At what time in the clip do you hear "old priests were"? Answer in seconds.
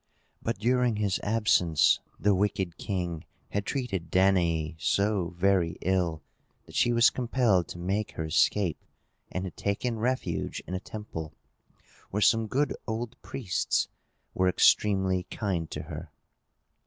12.87-14.49